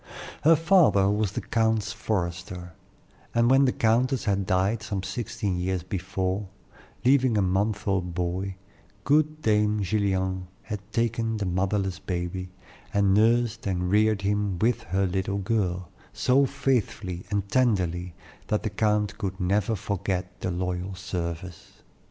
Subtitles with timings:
[0.43, 2.73] Her father was the count's forester,
[3.35, 6.49] and when the countess had died some sixteen years before,
[7.05, 8.55] leaving a month old boy,
[9.03, 12.49] good dame Gillian had taken the motherless baby,
[12.91, 18.15] and nursed and reared him with her little girl, so faithfully and tenderly
[18.47, 21.83] that the count never could forget the loyal service.